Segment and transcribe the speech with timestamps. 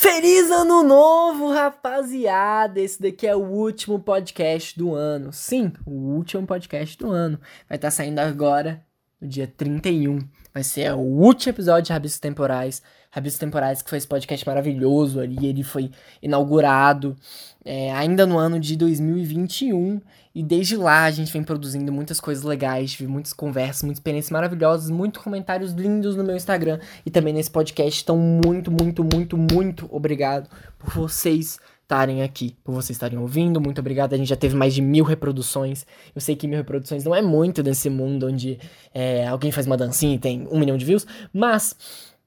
[0.00, 2.80] Feliz ano novo, rapaziada!
[2.80, 5.32] Esse daqui é o último podcast do ano.
[5.32, 7.36] Sim, o último podcast do ano.
[7.68, 8.86] Vai estar tá saindo agora,
[9.20, 10.20] no dia 31.
[10.52, 12.82] Vai ser o último episódio de Rabiscos Temporais.
[13.10, 15.46] Rabiscos Temporais, que foi esse podcast maravilhoso ali.
[15.46, 15.90] Ele foi
[16.22, 17.16] inaugurado
[17.64, 20.00] é, ainda no ano de 2021.
[20.34, 24.30] E desde lá a gente vem produzindo muitas coisas legais, tive muitas conversas, muitas experiências
[24.30, 28.02] maravilhosas, muitos comentários lindos no meu Instagram e também nesse podcast.
[28.02, 33.58] Então, muito, muito, muito, muito obrigado por vocês estarem aqui, por vocês estarem ouvindo.
[33.58, 34.12] Muito obrigado.
[34.12, 35.86] A gente já teve mais de mil reproduções.
[36.14, 38.58] Eu sei que mil reproduções não é muito nesse mundo onde
[38.92, 41.74] é, alguém faz uma dancinha e tem um milhão de views, mas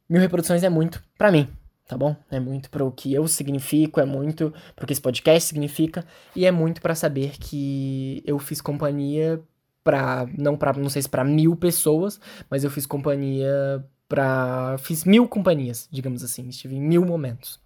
[0.09, 1.47] mil reproduções é muito para mim
[1.87, 2.15] tá bom?
[2.31, 6.05] É muito para o que eu significo, é muito para o que esse podcast significa
[6.33, 9.41] e é muito para saber que eu fiz companhia
[9.83, 12.17] para não para não sei se para mil pessoas,
[12.49, 17.59] mas eu fiz companhia para fiz mil companhias, digamos assim, estive em mil momentos.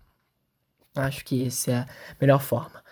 [0.96, 1.88] Acho que essa é a
[2.20, 2.84] melhor forma.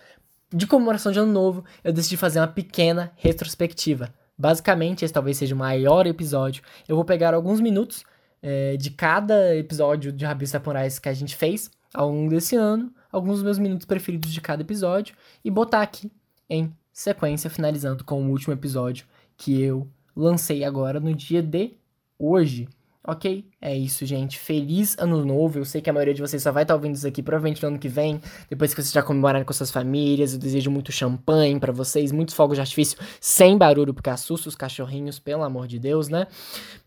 [0.53, 4.13] De comemoração de ano novo, eu decidi fazer uma pequena retrospectiva.
[4.37, 6.63] Basicamente, esse talvez seja o maior episódio.
[6.87, 8.03] Eu vou pegar alguns minutos
[8.41, 12.93] é, de cada episódio de Rabis Samurais que a gente fez ao longo desse ano,
[13.11, 16.11] alguns dos meus minutos preferidos de cada episódio, e botar aqui
[16.49, 19.05] em sequência, finalizando com o último episódio
[19.37, 21.73] que eu lancei agora no dia de
[22.19, 22.67] hoje.
[23.05, 23.45] Ok?
[23.59, 24.39] É isso, gente.
[24.39, 25.59] Feliz ano novo.
[25.59, 27.67] Eu sei que a maioria de vocês só vai estar ouvindo isso aqui provavelmente no
[27.67, 30.31] ano que vem, depois que vocês já comemorarem com suas famílias.
[30.31, 34.55] Eu desejo muito champanhe para vocês, muitos fogos de artifício sem barulho, porque assusta os
[34.55, 36.27] cachorrinhos, pelo amor de Deus, né?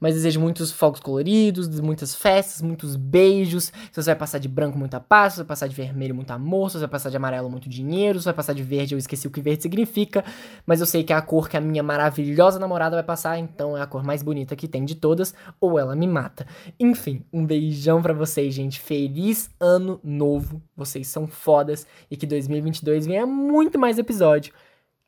[0.01, 3.65] Mas desejo muitos fogos coloridos, muitas festas, muitos beijos.
[3.65, 5.35] Se você vai passar de branco, muita paz.
[5.35, 6.71] Se você vai passar de vermelho, muito amor.
[6.71, 8.19] Se você vai passar de amarelo, muito dinheiro.
[8.19, 10.25] Se você vai passar de verde, eu esqueci o que verde significa.
[10.65, 13.77] Mas eu sei que é a cor que a minha maravilhosa namorada vai passar, então
[13.77, 16.47] é a cor mais bonita que tem de todas, ou ela me me mata.
[16.79, 18.81] Enfim, um beijão para vocês, gente.
[18.81, 20.63] Feliz ano novo.
[20.77, 24.53] Vocês são fodas e que 2022 venha muito mais episódio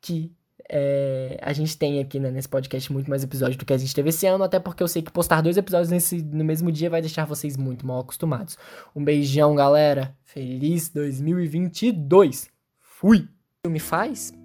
[0.01, 0.31] que
[0.71, 3.93] é, a gente tem aqui né, nesse podcast muito mais episódios do que a gente
[3.93, 6.89] teve esse ano, até porque eu sei que postar dois episódios nesse, no mesmo dia
[6.89, 8.57] vai deixar vocês muito mal acostumados.
[8.95, 10.15] Um beijão, galera.
[10.23, 12.49] Feliz 2022.
[12.79, 13.27] Fui.
[13.67, 14.38] Me faz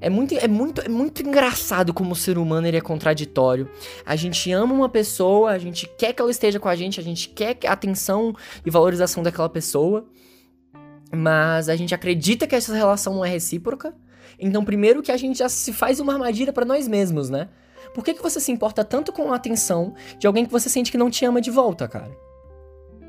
[0.00, 3.68] é muito, é muito, é muito engraçado como o ser humano ele é contraditório.
[4.04, 7.02] A gente ama uma pessoa, a gente quer que ela esteja com a gente, a
[7.02, 10.06] gente quer a atenção e valorização daquela pessoa,
[11.14, 13.94] mas a gente acredita que essa relação não é recíproca.
[14.38, 17.48] Então, primeiro que a gente já se faz uma armadilha para nós mesmos, né?
[17.94, 20.92] Por que, que você se importa tanto com a atenção de alguém que você sente
[20.92, 22.14] que não te ama de volta, cara?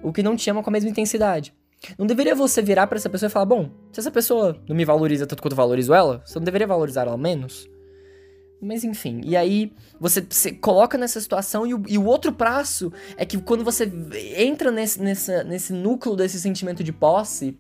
[0.01, 1.53] O que não te ama com a mesma intensidade?
[1.97, 4.85] Não deveria você virar para essa pessoa e falar: bom, se essa pessoa não me
[4.85, 7.69] valoriza tanto quanto eu valorizo ela, você não deveria valorizar ela menos?
[8.59, 12.91] Mas enfim, e aí você se coloca nessa situação e o, e o, outro prazo
[13.15, 13.91] é que quando você
[14.35, 17.55] entra nesse, nesse núcleo desse sentimento de posse,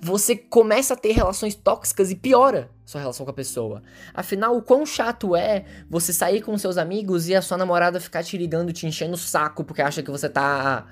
[0.00, 3.82] você começa a ter relações tóxicas e piora sua relação com a pessoa.
[4.12, 8.22] Afinal, o quão chato é você sair com seus amigos e a sua namorada ficar
[8.22, 10.86] te ligando, te enchendo o saco porque acha que você tá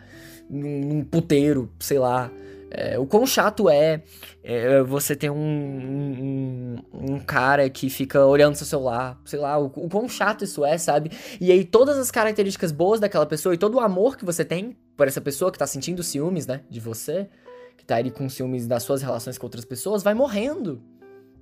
[0.48, 2.30] num, puteiro, sei lá.
[2.70, 4.03] É, o quão chato é,
[4.42, 9.66] é você ter um, um, um, cara que fica olhando seu celular, sei lá, o,
[9.66, 11.10] o quão chato isso é, sabe?
[11.38, 14.75] E aí todas as características boas daquela pessoa e todo o amor que você tem
[14.97, 17.28] por essa pessoa que tá sentindo ciúmes, né, de você,
[17.76, 20.82] que tá ali com ciúmes das suas relações com outras pessoas, vai morrendo.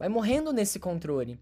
[0.01, 1.39] Vai morrendo nesse controle.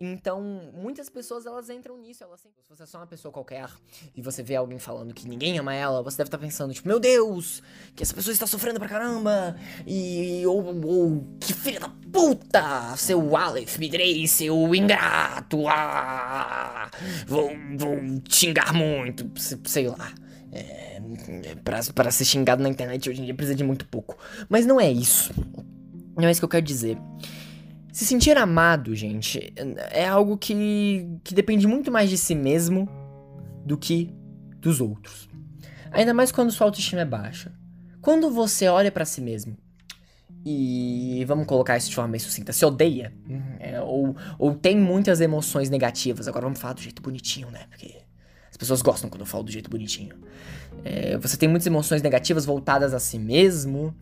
[0.00, 3.68] Então, muitas pessoas elas entram nisso, elas se você é só uma pessoa qualquer
[4.14, 6.86] e você vê alguém falando que ninguém ama ela, você deve estar tá pensando, tipo,
[6.86, 7.60] meu Deus,
[7.96, 13.36] que essa pessoa está sofrendo pra caramba, e ou, ou que filha da puta, seu
[13.36, 16.88] Aleph Midrei, seu ingrato, ah,
[17.26, 17.96] vou, vou
[18.28, 19.28] xingar muito,
[19.68, 20.14] sei lá.
[20.52, 21.00] É,
[21.64, 24.16] pra, pra ser xingado na internet hoje em dia precisa de muito pouco.
[24.48, 25.32] Mas não é isso.
[26.16, 26.98] Não é isso que eu quero dizer.
[27.98, 29.52] Se sentir amado, gente,
[29.90, 32.88] é algo que, que depende muito mais de si mesmo
[33.66, 34.14] do que
[34.60, 35.28] dos outros.
[35.90, 37.52] Ainda mais quando sua autoestima é baixa.
[38.00, 39.58] Quando você olha para si mesmo
[40.46, 43.12] e vamos colocar isso de forma bem sucinta, se odeia,
[43.58, 46.28] é, ou, ou tem muitas emoções negativas.
[46.28, 47.64] Agora vamos falar do jeito bonitinho, né?
[47.68, 47.96] Porque
[48.48, 50.14] as pessoas gostam quando eu falo do jeito bonitinho.
[50.84, 53.92] É, você tem muitas emoções negativas voltadas a si mesmo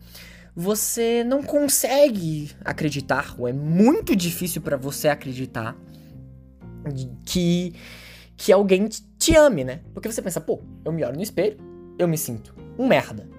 [0.59, 5.77] você não consegue acreditar, ou é muito difícil para você acreditar
[7.23, 7.75] que,
[8.35, 8.87] que alguém
[9.19, 9.81] te ame, né?
[9.93, 11.59] Porque você pensa, pô, eu me olho no espelho,
[11.99, 13.29] eu me sinto um merda.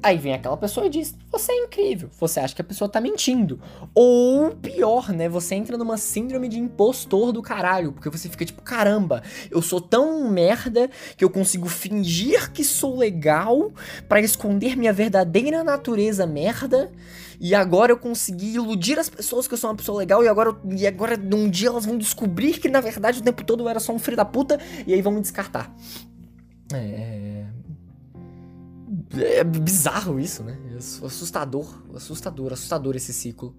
[0.00, 2.08] Aí vem aquela pessoa e diz: Você é incrível.
[2.20, 3.60] Você acha que a pessoa tá mentindo.
[3.94, 5.28] Ou pior, né?
[5.28, 7.92] Você entra numa síndrome de impostor do caralho.
[7.92, 12.96] Porque você fica tipo: Caramba, eu sou tão merda que eu consigo fingir que sou
[12.96, 13.72] legal
[14.08, 16.92] para esconder minha verdadeira natureza merda.
[17.40, 20.22] E agora eu consegui iludir as pessoas que eu sou uma pessoa legal.
[20.22, 23.64] E agora, e agora um dia elas vão descobrir que na verdade o tempo todo
[23.64, 24.60] eu era só um filho da puta.
[24.86, 25.74] E aí vão me descartar.
[26.72, 27.57] É
[29.16, 30.58] é bizarro isso, né?
[30.72, 33.56] É assustador, assustador, assustador esse ciclo.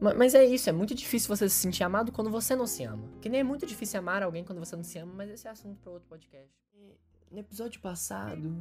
[0.00, 3.08] Mas é isso, é muito difícil você se sentir amado quando você não se ama.
[3.20, 5.50] Que nem é muito difícil amar alguém quando você não se ama, mas esse é
[5.50, 6.52] assunto para outro podcast.
[7.30, 8.54] No episódio passado,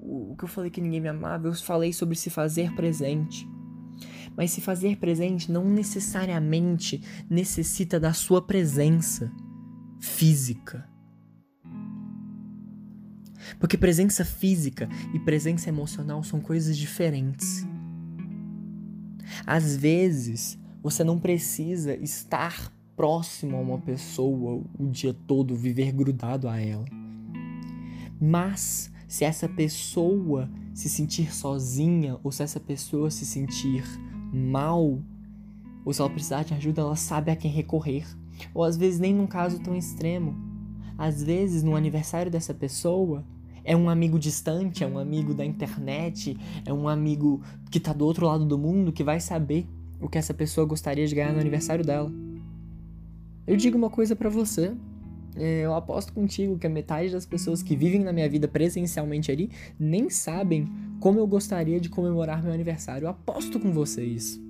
[0.00, 3.48] o que eu falei que ninguém me amava, eu falei sobre se fazer presente.
[4.36, 9.32] Mas se fazer presente não necessariamente necessita da sua presença
[10.00, 10.88] física.
[13.58, 17.66] Porque presença física e presença emocional são coisas diferentes.
[19.46, 26.48] Às vezes, você não precisa estar próximo a uma pessoa o dia todo, viver grudado
[26.48, 26.84] a ela.
[28.20, 33.84] Mas se essa pessoa se sentir sozinha ou se essa pessoa se sentir
[34.32, 35.00] mal,
[35.84, 38.04] ou se ela precisar de ajuda, ela sabe a quem recorrer.
[38.52, 40.36] Ou às vezes nem num caso tão extremo.
[40.96, 43.24] Às vezes, no aniversário dessa pessoa,
[43.64, 48.04] é um amigo distante, é um amigo da internet, é um amigo que tá do
[48.04, 49.66] outro lado do mundo que vai saber
[50.00, 52.10] o que essa pessoa gostaria de ganhar no aniversário dela.
[53.46, 54.72] Eu digo uma coisa para você.
[55.36, 59.30] É, eu aposto contigo que a metade das pessoas que vivem na minha vida presencialmente
[59.30, 60.68] ali nem sabem
[61.00, 63.06] como eu gostaria de comemorar meu aniversário.
[63.06, 64.47] Eu aposto com você isso.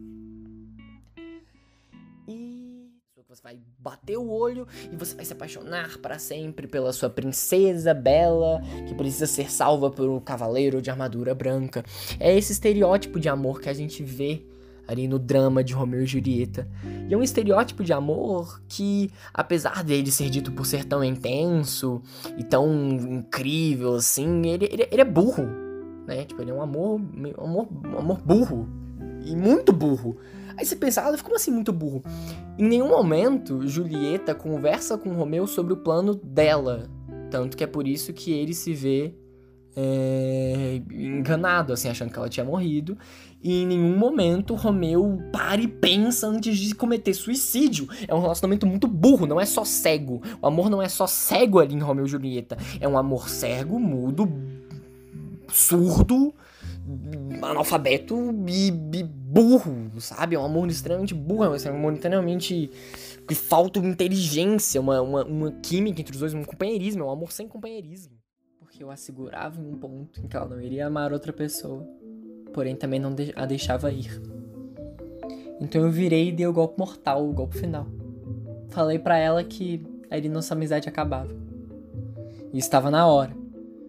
[3.29, 7.93] Você vai bater o olho e você vai se apaixonar para sempre pela sua princesa
[7.93, 11.85] bela que precisa ser salva por um cavaleiro de armadura branca.
[12.19, 14.47] É esse estereótipo de amor que a gente vê
[14.87, 16.67] ali no drama de Romeu e Julieta.
[17.07, 22.01] E é um estereótipo de amor que, apesar dele ser dito por ser tão intenso
[22.39, 25.45] e tão incrível assim, ele, ele, ele é burro,
[26.07, 26.25] né?
[26.25, 28.67] Tipo, ele é um amor, um amor, um amor burro
[29.23, 30.17] e muito burro.
[30.59, 32.03] Aí você pensa, ah, como assim muito burro?
[32.59, 36.91] Em nenhum momento Julieta conversa com Romeu sobre o plano dela.
[37.31, 39.15] Tanto que é por isso que ele se vê
[39.77, 42.99] é, enganado, assim, achando que ela tinha morrido.
[43.41, 47.89] E em nenhum momento Romeu para e pensa antes de cometer suicídio.
[48.09, 50.21] É um relacionamento muito burro, não é só cego.
[50.43, 52.57] O amor não é só cego ali em Romeu e Julieta.
[52.81, 54.29] É um amor cego, mudo,
[55.53, 56.35] surdo,
[57.43, 58.17] analfabeto
[58.49, 60.35] e, e, burro, sabe?
[60.35, 62.71] É um amor extremamente burro, é um amor extremamente
[63.27, 67.33] que falta inteligência, uma, uma, uma química entre os dois, um companheirismo, é um amor
[67.33, 68.17] sem companheirismo.
[68.59, 71.87] Porque eu assegurava em um ponto em que ela não iria amar outra pessoa,
[72.53, 74.21] porém também não a deixava ir.
[75.61, 77.87] Então eu virei e dei o golpe mortal, o golpe final.
[78.71, 81.35] Falei para ela que aí nossa amizade acabava.
[82.53, 83.48] E estava na hora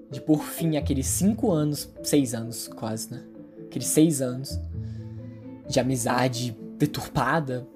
[0.09, 3.23] de por fim aqueles cinco anos, seis anos quase, né?
[3.65, 4.59] Aqueles seis anos
[5.67, 7.67] de amizade deturpada,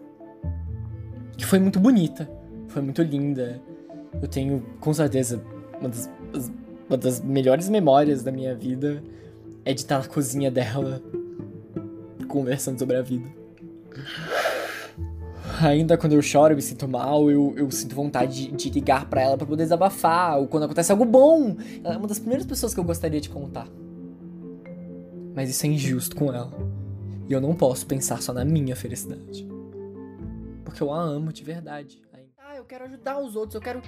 [1.38, 2.30] que foi muito bonita,
[2.68, 3.62] foi muito linda.
[4.22, 5.44] Eu tenho, com certeza,
[5.80, 6.10] uma das,
[6.88, 9.04] uma das melhores memórias da minha vida
[9.66, 11.02] é de estar na cozinha dela,
[12.28, 13.28] conversando sobre a vida.
[15.62, 19.06] Ainda quando eu choro, eu me sinto mal, eu, eu sinto vontade de, de ligar
[19.06, 21.56] para ela para poder desabafar, ou quando acontece algo bom.
[21.84, 23.68] Ela é uma das primeiras pessoas que eu gostaria de contar.
[25.36, 26.52] Mas isso é injusto com ela.
[27.28, 29.48] E eu não posso pensar só na minha felicidade.
[30.64, 32.02] Porque eu a amo de verdade.
[32.38, 33.82] Ah, eu quero ajudar os outros, eu quero.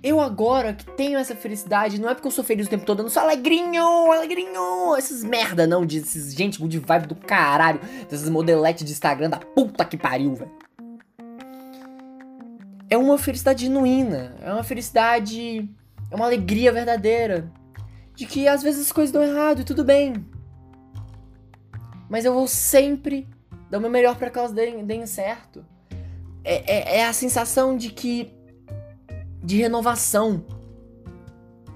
[0.00, 3.00] Eu agora que tenho essa felicidade, não é porque eu sou feliz o tempo todo,
[3.00, 7.80] eu não sou alegrinho, alegrinho, essas merda não, de esses gente good vibe do caralho,
[8.08, 10.52] dessas modeletes de Instagram da puta que pariu, velho.
[12.88, 15.68] É uma felicidade genuína, é uma felicidade,
[16.10, 17.50] é uma alegria verdadeira,
[18.14, 20.24] de que às vezes as coisas dão errado e tudo bem.
[22.08, 23.28] Mas eu vou sempre
[23.68, 25.66] dar o meu melhor para que elas deem, deem certo.
[26.44, 28.37] É, é, é a sensação de que
[29.48, 30.44] de renovação.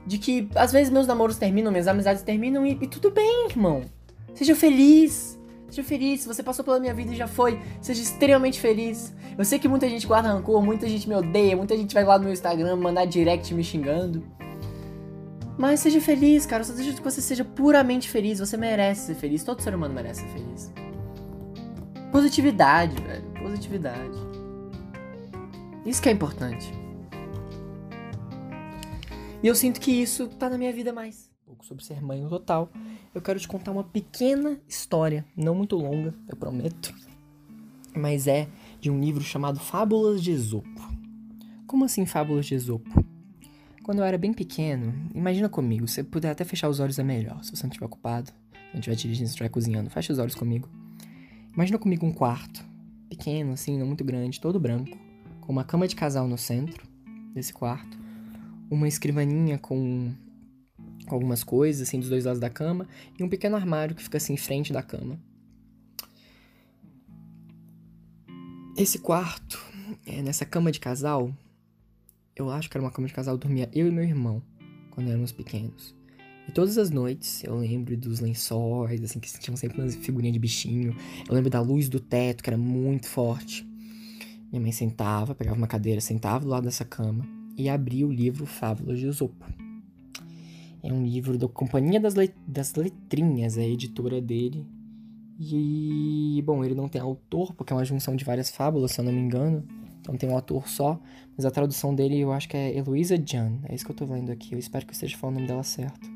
[0.07, 3.85] De que às vezes meus namoros terminam, minhas amizades terminam e, e tudo bem, irmão.
[4.35, 5.41] Seja feliz.
[5.71, 6.21] Seja feliz.
[6.21, 9.15] Se você passou pela minha vida e já foi, seja extremamente feliz.
[9.39, 12.19] Eu sei que muita gente guarda rancor, muita gente me odeia, muita gente vai lá
[12.19, 14.23] no meu Instagram mandar direct me xingando.
[15.57, 16.65] Mas seja feliz, cara.
[16.65, 18.39] Só desejo que você seja puramente feliz.
[18.39, 19.45] Você merece ser feliz.
[19.45, 20.71] Todo ser humano merece ser feliz.
[22.11, 23.25] Positividade, velho.
[23.43, 24.19] Positividade.
[25.87, 26.83] Isso que é importante.
[29.43, 31.29] E eu sinto que isso tá na minha vida mais.
[31.63, 32.71] sobre ser mãe no total,
[33.13, 36.95] eu quero te contar uma pequena história, não muito longa, eu prometo,
[37.95, 38.49] mas é
[38.81, 40.81] de um livro chamado Fábulas de Esopo.
[41.67, 43.05] Como assim Fábulas de Esopo?
[43.83, 47.43] Quando eu era bem pequeno, imagina comigo, você puder até fechar os olhos é melhor,
[47.43, 50.37] se você não estiver ocupado, se não estiver dirigindo, se estiver cozinhando, fecha os olhos
[50.37, 50.69] comigo.
[51.53, 52.65] Imagina comigo um quarto,
[53.09, 54.97] pequeno assim, não muito grande, todo branco,
[55.41, 56.87] com uma cama de casal no centro
[57.35, 58.02] desse quarto,
[58.73, 60.11] uma escrivaninha com,
[61.07, 62.89] algumas coisas assim dos dois lados da cama
[63.19, 65.21] e um pequeno armário que fica assim em frente da cama.
[68.75, 69.63] Esse quarto,
[70.07, 71.35] é, nessa cama de casal,
[72.35, 74.43] eu acho que era uma cama de casal, dormia eu e meu irmão
[74.91, 75.95] quando éramos pequenos.
[76.49, 80.39] E todas as noites eu lembro dos lençóis, assim, que tinham sempre uma figurinha de
[80.39, 80.97] bichinho.
[81.29, 83.67] Eu lembro da luz do teto, que era muito forte.
[84.51, 88.47] Minha mãe sentava, pegava uma cadeira, sentava do lado dessa cama e abria o livro
[88.47, 89.47] Fábulas de Esopo.
[90.83, 92.15] É um livro da Companhia das,
[92.47, 94.67] das Letrinhas, é a editora dele.
[95.39, 99.05] E, bom, ele não tem autor, porque é uma junção de várias fábulas, se eu
[99.05, 99.65] não me engano.
[100.01, 101.01] Então tem um autor só,
[101.37, 103.61] mas a tradução dele eu acho que é Eloisa Jan.
[103.65, 104.53] É isso que eu tô lendo aqui.
[104.53, 106.11] Eu espero que eu esteja falando o nome dela certo.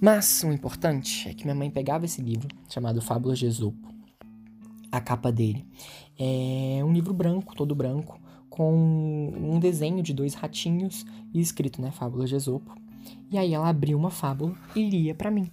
[0.00, 3.92] Mas o importante é que minha mãe pegava esse livro, chamado Fábulas de Esopo.
[4.90, 5.66] A capa dele
[6.16, 8.20] é um livro branco, todo branco,
[8.54, 12.72] com um desenho de dois ratinhos e escrito, né, Fábulas de Esopo.
[13.28, 15.50] E aí ela abriu uma fábula e lia para mim.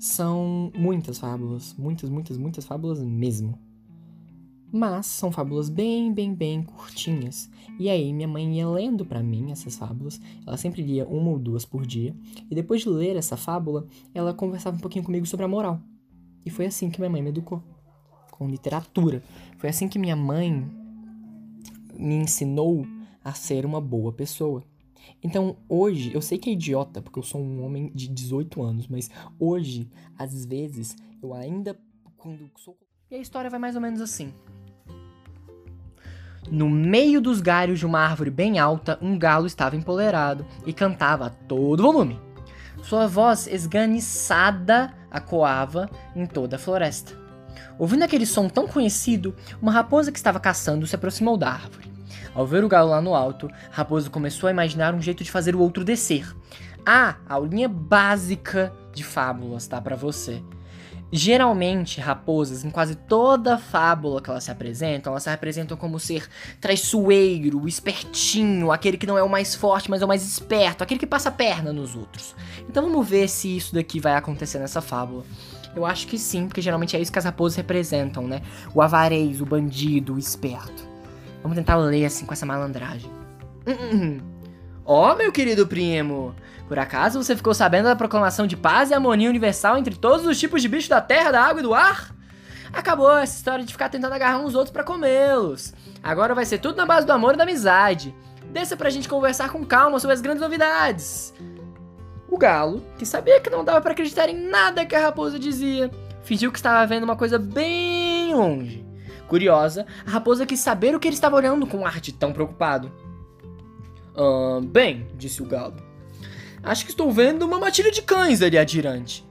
[0.00, 3.56] São muitas fábulas, muitas, muitas, muitas fábulas mesmo.
[4.72, 7.48] Mas são fábulas bem, bem, bem curtinhas.
[7.78, 10.20] E aí minha mãe ia lendo para mim essas fábulas.
[10.44, 12.16] Ela sempre lia uma ou duas por dia.
[12.50, 15.80] E depois de ler essa fábula, ela conversava um pouquinho comigo sobre a moral.
[16.44, 17.62] E foi assim que minha mãe me educou.
[18.32, 19.22] Com literatura.
[19.58, 20.81] Foi assim que minha mãe
[21.94, 22.86] me ensinou
[23.24, 24.62] a ser uma boa pessoa.
[25.22, 28.86] Então, hoje, eu sei que é idiota, porque eu sou um homem de 18 anos,
[28.88, 31.78] mas hoje, às vezes, eu ainda,
[32.16, 32.76] quando sou.
[33.10, 34.32] E a história vai mais ou menos assim.
[36.50, 41.26] No meio dos galhos de uma árvore bem alta, um galo estava empolerado e cantava
[41.26, 42.18] a todo volume.
[42.82, 47.21] Sua voz esganiçada acoava em toda a floresta.
[47.78, 51.92] Ouvindo aquele som tão conhecido, uma raposa que estava caçando se aproximou da árvore.
[52.34, 55.30] Ao ver o galo lá no alto, a raposa começou a imaginar um jeito de
[55.30, 56.34] fazer o outro descer.
[56.84, 59.80] Ah, aulinha básica de fábulas, tá?
[59.80, 60.42] Para você.
[61.14, 66.26] Geralmente, raposas, em quase toda fábula que elas se apresentam, elas se apresentam como ser
[66.58, 70.98] traiçoeiro, espertinho, aquele que não é o mais forte, mas é o mais esperto, aquele
[70.98, 72.34] que passa a perna nos outros.
[72.66, 75.22] Então vamos ver se isso daqui vai acontecer nessa fábula.
[75.74, 78.42] Eu acho que sim, porque geralmente é isso que as raposas representam, né?
[78.74, 80.86] O avarez, o bandido, o esperto.
[81.42, 83.10] Vamos tentar ler assim com essa malandragem.
[83.66, 84.20] Hum, hum, hum.
[84.84, 86.34] Ó, oh, meu querido primo,
[86.68, 90.38] por acaso você ficou sabendo da proclamação de paz e harmonia universal entre todos os
[90.38, 92.14] tipos de bichos da terra, da água e do ar?
[92.72, 95.72] Acabou essa história de ficar tentando agarrar uns outros para comê-los.
[96.02, 98.14] Agora vai ser tudo na base do amor e da amizade.
[98.50, 101.32] Desça pra gente conversar com calma sobre as grandes novidades.
[102.32, 105.90] O galo, que sabia que não dava para acreditar em nada que a raposa dizia,
[106.22, 108.82] fingiu que estava vendo uma coisa bem longe.
[109.28, 112.32] Curiosa, a raposa quis saber o que ele estava olhando com um ar de tão
[112.32, 112.90] preocupado.
[114.16, 115.76] Ah, bem, disse o galo.
[116.62, 119.28] Acho que estou vendo uma matilha de cães ali adiante.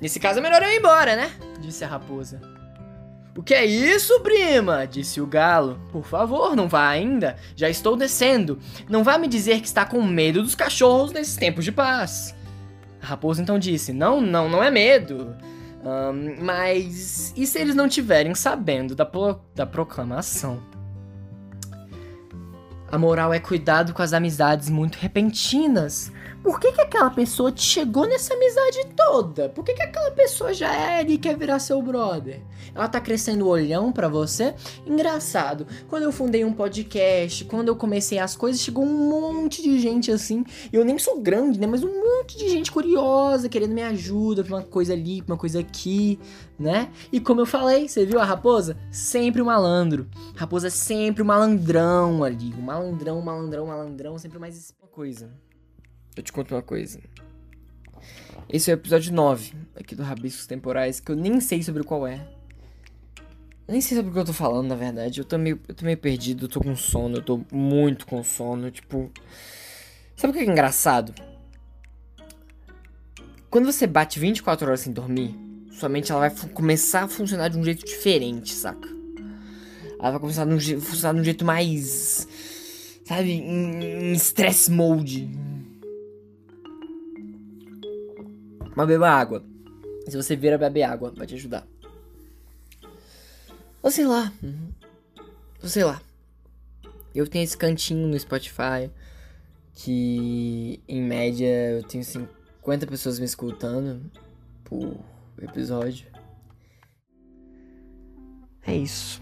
[0.00, 1.30] Nesse caso é melhor eu ir embora, né?
[1.60, 2.40] Disse a raposa.
[3.36, 4.86] O que é isso, prima?
[4.86, 5.80] Disse o galo.
[5.92, 7.36] Por favor, não vá ainda.
[7.54, 8.58] Já estou descendo.
[8.88, 12.34] Não vá me dizer que está com medo dos cachorros nesses tempos de paz.
[13.00, 15.36] A raposa então disse: Não, não, não é medo.
[15.82, 20.60] Um, mas e se eles não tiverem sabendo da, pro, da proclamação?
[22.92, 26.12] A moral é cuidado com as amizades muito repentinas.
[26.42, 29.50] Por que, que aquela pessoa te chegou nessa amizade toda?
[29.50, 32.40] Por que, que aquela pessoa já é e quer virar seu brother?
[32.74, 34.54] Ela tá crescendo o olhão para você?
[34.86, 39.78] Engraçado, quando eu fundei um podcast, quando eu comecei as coisas, chegou um monte de
[39.78, 40.42] gente assim.
[40.72, 41.66] Eu nem sou grande, né?
[41.66, 45.38] Mas um monte de gente curiosa, querendo me ajuda pra uma coisa ali, pra uma
[45.38, 46.18] coisa aqui,
[46.58, 46.90] né?
[47.12, 48.78] E como eu falei, você viu a raposa?
[48.90, 50.08] Sempre o um malandro.
[50.34, 52.54] Raposa é sempre o um malandrão ali.
[52.54, 55.30] O um malandrão, malandrão, malandrão, sempre mais uma coisa.
[56.16, 56.98] Eu te conto uma coisa.
[58.48, 62.06] Esse é o episódio 9 aqui do Rabiscos Temporais, que eu nem sei sobre qual
[62.06, 62.26] é.
[63.68, 65.20] Nem sei sobre o que eu tô falando, na verdade.
[65.20, 68.22] Eu tô meio, eu tô meio perdido, eu tô com sono, eu tô muito com
[68.24, 69.10] sono, tipo.
[70.16, 71.14] Sabe o que é engraçado?
[73.48, 75.34] Quando você bate 24 horas sem dormir,
[75.70, 78.88] sua mente ela vai começar a funcionar de um jeito diferente, saca?
[79.98, 82.26] Ela vai começar a funcionar de um jeito mais.
[83.04, 83.32] Sabe?
[83.32, 85.30] Em stress mode
[88.74, 89.44] Mas beba água.
[90.08, 91.66] Se você vir a beber água, vai te ajudar.
[93.82, 94.32] Ou sei lá.
[95.62, 96.00] Ou sei lá.
[97.14, 98.90] Eu tenho esse cantinho no Spotify
[99.74, 104.10] que em média eu tenho 50 pessoas me escutando
[104.64, 104.98] por
[105.40, 106.06] episódio.
[108.66, 109.20] É isso.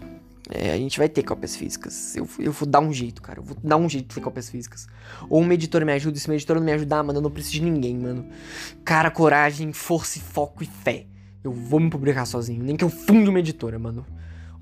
[0.51, 2.15] É, a gente vai ter cópias físicas.
[2.15, 3.39] Eu, eu vou dar um jeito, cara.
[3.39, 4.87] Eu vou dar um jeito de ter cópias físicas.
[5.29, 6.17] Ou um editor me ajuda.
[6.17, 8.27] Se meu editor não me ajudar, mano, eu não preciso de ninguém, mano.
[8.83, 11.05] Cara, coragem, força, foco e fé.
[11.43, 12.63] Eu vou me publicar sozinho.
[12.63, 14.05] Nem que eu funde uma editora, mano.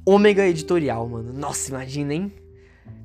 [0.06, 1.34] Ômega Editorial, mano.
[1.34, 2.34] Nossa, imagina, hein?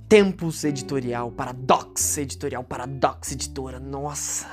[0.09, 3.81] Tempos Editorial, Paradox Editorial, Paradox Editora.
[3.81, 4.47] Nossa.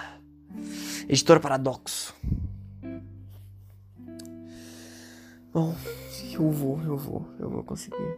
[1.07, 2.15] Editora Paradoxo.
[5.51, 5.75] Bom,
[6.39, 8.17] eu vou, eu vou, eu vou conseguir.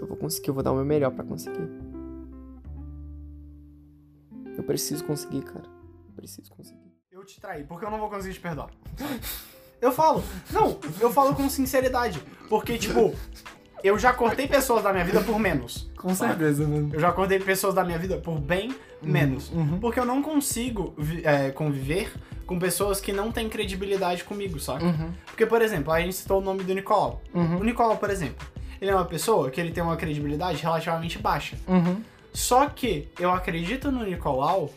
[0.00, 1.68] Eu vou conseguir, eu vou dar o meu melhor para conseguir.
[4.56, 5.66] Eu preciso conseguir, cara.
[6.06, 6.92] Eu preciso conseguir.
[7.10, 8.70] Eu te traí, porque eu não vou conseguir te perdoar.
[9.80, 12.22] Eu falo, não, eu falo com sinceridade.
[12.48, 13.14] Porque, tipo,
[13.82, 15.88] eu já cortei pessoas da minha vida por menos.
[15.96, 16.90] Com certeza, mano.
[16.92, 19.50] Eu já acordei pessoas da minha vida por bem menos.
[19.50, 19.78] uhum.
[19.78, 20.94] Porque eu não consigo
[21.24, 22.12] é, conviver
[22.46, 24.84] com pessoas que não têm credibilidade comigo, saca?
[24.84, 25.10] Uhum.
[25.26, 27.20] Porque, por exemplo, a gente citou o nome do Nicolau.
[27.34, 27.58] Uhum.
[27.58, 28.46] O Nicolau, por exemplo,
[28.80, 31.56] ele é uma pessoa que ele tem uma credibilidade relativamente baixa.
[31.66, 32.02] Uhum.
[32.32, 34.70] Só que eu acredito no Nicolau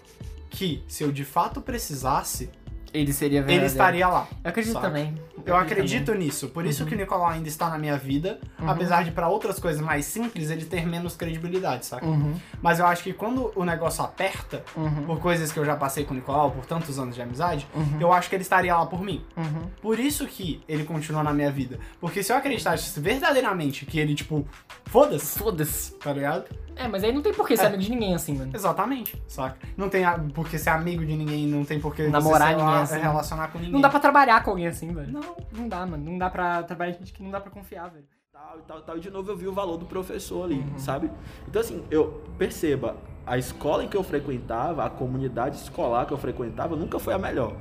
[0.49, 2.49] que, se eu de fato precisasse,
[2.93, 3.65] Ele seria ele verdadeiro.
[3.71, 4.27] estaria lá.
[4.43, 4.87] Eu acredito saca?
[4.87, 5.15] também.
[5.43, 6.49] Eu acredito nisso.
[6.49, 9.81] Por isso que o Nicolau ainda está na minha vida, apesar de pra outras coisas
[9.81, 12.05] mais simples ele ter menos credibilidade, saca?
[12.05, 12.35] Uhum.
[12.61, 15.03] Mas eu acho que quando o negócio aperta, Uhum.
[15.07, 17.97] por coisas que eu já passei com o Nicolau, por tantos anos de amizade, Uhum.
[17.99, 19.25] eu acho que ele estaria lá por mim.
[19.35, 19.67] Uhum.
[19.81, 21.79] Por isso que ele continua na minha vida.
[21.99, 24.45] Porque se eu acreditasse verdadeiramente que ele, tipo,
[24.85, 25.93] foda-se, Foda-se.
[25.97, 26.45] tá ligado?
[26.75, 27.67] É, mas aí não tem por que ser É.
[27.67, 28.51] amigo de ninguém assim, mano.
[28.53, 29.57] Exatamente, saca?
[29.77, 32.73] Não tem por que ser amigo de ninguém, não tem por que Namorar você, ninguém
[32.73, 32.99] lá, assim.
[32.99, 33.73] relacionar com ninguém.
[33.73, 35.11] Não dá pra trabalhar com alguém assim, velho.
[35.11, 35.21] Não.
[35.51, 36.03] Não dá, mano.
[36.03, 38.05] Não dá pra trabalhar com gente que não dá pra confiar, velho.
[38.31, 38.97] tal e tal e tal.
[38.97, 40.79] E de novo eu vi o valor do professor ali, Uhum.
[40.79, 41.11] sabe?
[41.47, 42.95] Então assim, eu perceba,
[43.27, 47.19] a escola em que eu frequentava, a comunidade escolar que eu frequentava nunca foi a
[47.19, 47.53] melhor.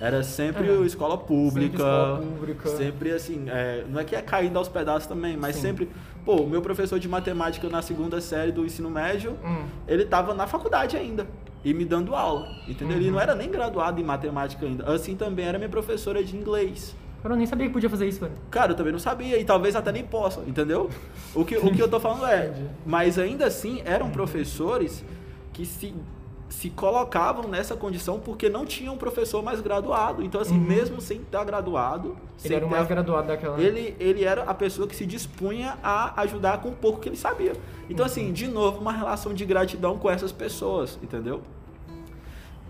[0.00, 0.84] Era sempre Uhum.
[0.84, 1.76] escola pública.
[1.76, 2.68] escola pública.
[2.70, 5.62] Sempre assim, é, não é que é caindo aos pedaços também, mas Sim.
[5.62, 5.90] sempre.
[6.24, 9.64] Pô, o meu professor de matemática na segunda série do ensino médio, Hum.
[9.86, 11.26] ele tava na faculdade ainda.
[11.64, 12.96] E me dando aula, entendeu?
[12.96, 13.02] Uhum.
[13.02, 14.90] Ele não era nem graduado em matemática ainda.
[14.92, 16.94] Assim também era minha professora de inglês.
[17.22, 18.34] Eu nem sabia que podia fazer isso, velho.
[18.50, 20.90] Cara, eu também não sabia e talvez até nem possa, entendeu?
[21.34, 22.52] O que, o que eu tô falando é,
[22.84, 25.02] mas ainda assim eram professores
[25.54, 25.94] que se,
[26.54, 30.22] se colocavam nessa condição porque não tinham um professor mais graduado.
[30.22, 33.60] Então, assim, mesmo sem estar graduado, sem Ele era o ter- mais graduado daquela.
[33.60, 37.16] ele, ele era a pessoa que se dispunha a ajudar com o pouco que ele
[37.16, 37.52] sabia.
[37.90, 41.42] Então, assim, de novo, uma relação de gratidão com essas pessoas, entendeu?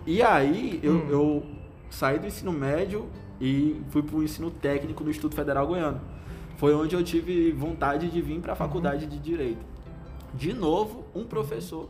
[0.05, 1.07] E aí, eu, Hum.
[1.09, 1.43] eu
[1.89, 3.07] saí do ensino médio
[3.39, 5.99] e fui pro ensino técnico no Instituto Federal Goiano.
[6.57, 9.65] Foi onde eu tive vontade de vir para a faculdade de Direito.
[10.33, 11.87] De novo, um professor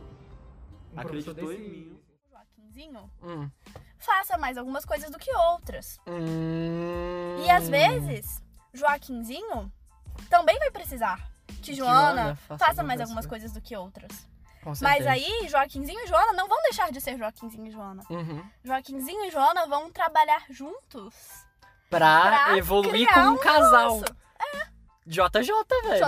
[0.96, 2.00] Um acreditou desse- em mim.
[2.30, 3.50] Joaquinzinho, Hum.
[3.98, 5.98] faça mais algumas coisas do que outras.
[6.06, 7.44] Hum.
[7.44, 9.70] E às vezes, Joaquinzinho
[10.30, 11.30] também vai precisar
[11.62, 14.26] que Joana, Joana faça faça mais algumas coisas do que outras.
[14.82, 18.02] Mas aí, Joaquinzinho e Joana não vão deixar de ser Joaquinzinho e Joana.
[18.10, 18.42] Uhum.
[18.64, 21.14] Joaquinzinho e Joana vão trabalhar juntos.
[21.88, 23.94] Pra, Pra evoluir como um casal.
[24.00, 24.16] negócio.
[25.06, 25.30] JJ,
[25.84, 26.06] velho.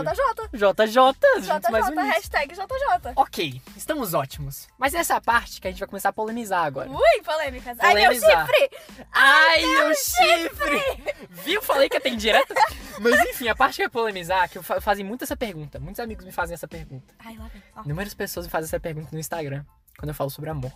[0.52, 0.52] JJ.
[0.52, 2.14] JJ, mais JJ, unidos.
[2.16, 3.12] hashtag JJ.
[3.14, 4.66] Ok, estamos ótimos.
[4.76, 6.90] Mas essa é a parte que a gente vai começar a polemizar agora.
[6.90, 7.76] Ui, polêmicas.
[7.80, 8.46] Ai, meu Polemizar.
[8.46, 8.70] chifre!
[9.12, 11.16] Ai, meu chifre!
[11.30, 11.62] Viu?
[11.62, 12.52] Falei que ia ter indireta.
[12.98, 15.78] Mas enfim, a parte que eu ia polemizar, que eu fa- fazem muito essa pergunta.
[15.78, 17.14] Muitos amigos me fazem essa pergunta.
[17.20, 17.62] Ai, lá vem.
[17.76, 17.82] Ó.
[17.84, 19.64] Inúmeras pessoas me fazem essa pergunta no Instagram,
[19.96, 20.72] quando eu falo sobre amor.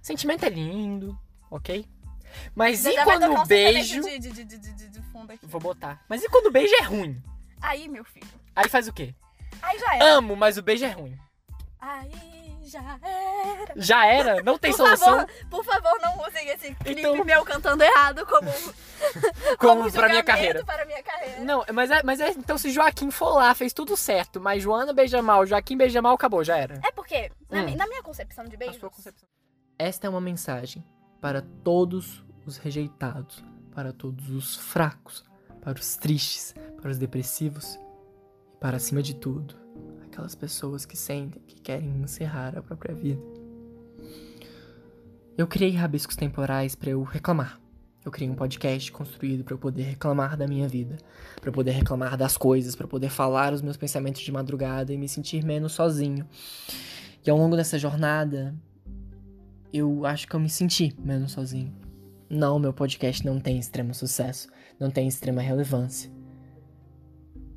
[0.00, 1.18] Sentimento é lindo,
[1.50, 1.86] ok?
[2.54, 4.00] Mas Já e quando o um beijo.
[4.00, 5.46] de, de, de, de fundo aqui.
[5.46, 6.02] Vou botar.
[6.08, 7.22] Mas e quando o beijo é ruim?
[7.64, 8.26] Aí, meu filho.
[8.54, 9.14] Aí faz o quê?
[9.62, 10.04] Aí já era.
[10.16, 11.16] Amo, mas o beijo é ruim.
[11.80, 12.10] Aí
[12.66, 13.72] já era.
[13.76, 14.42] Já era?
[14.42, 15.18] Não tem por solução?
[15.20, 18.50] Favor, por favor, não usem esse clipe Então- meu cantando errado como,
[19.58, 20.64] Como pra minha carreira.
[20.64, 21.40] para minha carreira.
[21.44, 22.30] Não, mas é, mas é.
[22.30, 26.14] Então, se Joaquim for lá, fez tudo certo, mas Joana beija mal, Joaquim beija mal,
[26.14, 26.80] acabou, já era.
[26.84, 27.64] É porque, na, Hum.
[27.66, 28.80] mi- na minha concepção de beijos,
[29.78, 30.84] Esta é uma mensagem
[31.20, 35.24] para todos os rejeitados, para todos os fracos,
[35.60, 37.80] para os tristes, para os depressivos
[38.52, 39.56] e para acima de tudo,
[40.04, 43.22] aquelas pessoas que sentem que querem encerrar a própria vida.
[45.34, 47.58] Eu criei rabiscos temporais para eu reclamar.
[48.04, 50.98] Eu criei um podcast construído para eu poder reclamar da minha vida,
[51.40, 54.98] para eu poder reclamar das coisas, para poder falar os meus pensamentos de madrugada e
[54.98, 56.28] me sentir menos sozinho.
[57.26, 58.54] E ao longo dessa jornada,
[59.72, 61.74] eu acho que eu me senti menos sozinho.
[62.28, 66.13] Não, meu podcast não tem extremo sucesso, não tem extrema relevância.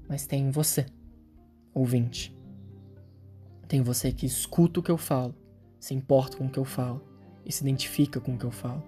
[0.07, 0.85] Mas tem você,
[1.73, 2.35] ouvinte.
[3.67, 5.35] Tem você que escuta o que eu falo,
[5.79, 7.01] se importa com o que eu falo
[7.45, 8.83] e se identifica com o que eu falo.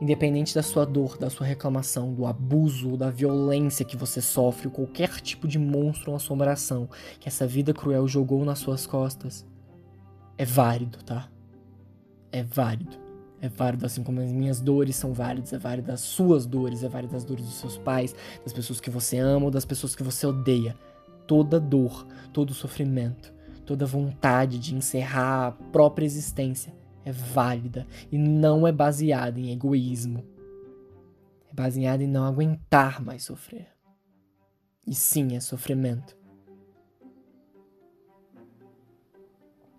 [0.00, 4.68] Independente da sua dor, da sua reclamação, do abuso ou da violência que você sofre,
[4.68, 6.88] ou qualquer tipo de monstro ou assombração
[7.18, 9.46] que essa vida cruel jogou nas suas costas,
[10.36, 11.28] é válido, tá?
[12.30, 13.07] É válido.
[13.40, 16.88] É válido, assim como as minhas dores são válidas, é válido as suas dores, é
[16.88, 20.02] válido as dores dos seus pais, das pessoas que você ama ou das pessoas que
[20.02, 20.76] você odeia.
[21.26, 23.32] Toda dor, todo sofrimento,
[23.64, 26.74] toda vontade de encerrar a própria existência
[27.04, 30.24] é válida e não é baseada em egoísmo.
[31.48, 33.68] É baseada em não aguentar mais sofrer.
[34.86, 36.16] E sim, é sofrimento.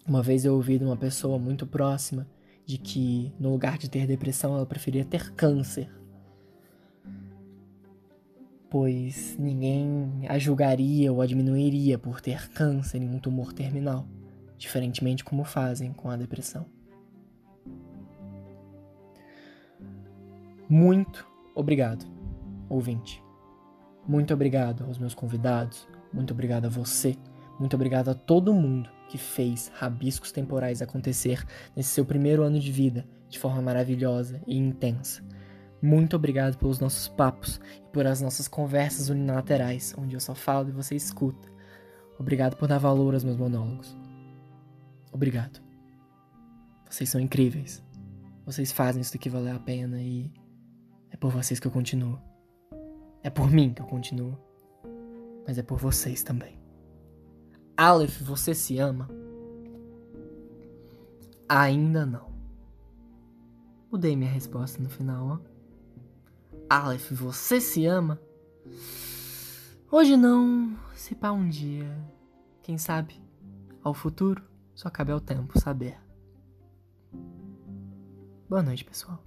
[0.08, 2.26] Uma vez eu ouvi de uma pessoa muito próxima
[2.70, 5.90] de que no lugar de ter depressão ela preferia ter câncer.
[8.70, 14.08] Pois ninguém a julgaria ou a diminuiria por ter câncer em um tumor terminal,
[14.56, 16.64] diferentemente como fazem com a depressão.
[20.70, 22.06] Muito obrigado,
[22.70, 23.24] ouvinte.
[24.08, 27.18] Muito obrigado aos meus convidados, muito obrigado a você,
[27.60, 31.44] muito obrigado a todo mundo que fez Rabiscos Temporais acontecer
[31.76, 35.22] nesse seu primeiro ano de vida de forma maravilhosa e intensa.
[35.82, 40.70] Muito obrigado pelos nossos papos e por as nossas conversas unilaterais, onde eu só falo
[40.70, 41.50] e você escuta.
[42.20, 43.98] Obrigado por dar valor aos meus monólogos.
[45.12, 45.62] Obrigado.
[46.90, 47.84] Vocês são incríveis.
[48.46, 50.32] Vocês fazem isso daqui valer a pena e
[51.12, 52.20] é por vocês que eu continuo.
[53.24, 54.38] É por mim que eu continuo.
[55.48, 56.59] Mas é por vocês também.
[57.82, 59.10] Aleph, você se ama?
[61.48, 62.30] Ainda não.
[63.90, 65.40] Mudei minha resposta no final, ó.
[66.70, 68.20] Aleph, você se ama?
[69.90, 71.90] Hoje não, se pá um dia.
[72.62, 73.18] Quem sabe?
[73.82, 74.44] Ao futuro,
[74.76, 75.98] só cabe ao tempo saber.
[78.50, 79.24] Boa noite, pessoal.